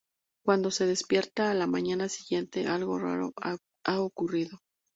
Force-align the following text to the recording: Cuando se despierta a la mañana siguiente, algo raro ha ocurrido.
Cuando 0.43 0.71
se 0.71 0.87
despierta 0.87 1.51
a 1.51 1.53
la 1.53 1.67
mañana 1.67 2.09
siguiente, 2.09 2.65
algo 2.65 2.97
raro 2.97 3.33
ha 3.43 4.01
ocurrido. 4.01 4.57